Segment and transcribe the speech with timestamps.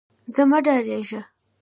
[0.33, 1.21] ځه مه ډارېږه.